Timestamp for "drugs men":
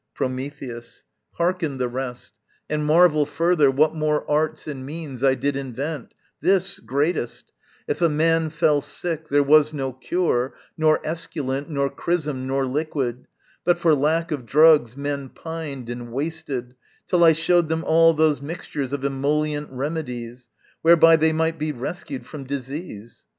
14.47-15.29